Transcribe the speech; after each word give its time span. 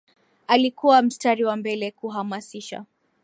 alikuwa 0.47 1.01
mstari 1.01 1.43
wa 1.43 1.55
mbele 1.55 1.91
kuhamasisha 1.91 2.85